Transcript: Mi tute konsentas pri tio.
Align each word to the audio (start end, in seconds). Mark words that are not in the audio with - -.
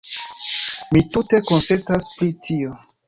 Mi 0.95 1.03
tute 1.17 1.41
konsentas 1.49 2.09
pri 2.15 2.31
tio. 2.49 2.73